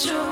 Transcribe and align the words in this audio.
줘. 0.00 0.29